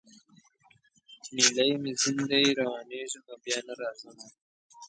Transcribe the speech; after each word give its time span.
نیلی 1.33 1.67
مي 1.81 1.91
ځین 2.01 2.17
دی 2.29 2.43
روانېږمه 2.59 3.35
بیا 3.43 3.57
نه 3.67 3.73
راځمه 3.79 4.25